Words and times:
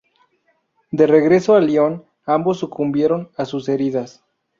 De 0.89 1.05
regreso 1.05 1.53
a 1.55 1.61
Lyon, 1.61 2.03
ambos 2.25 2.57
sucumbieron 2.57 3.29
a 3.37 3.45
sus 3.45 3.69
heridas. 3.69 4.23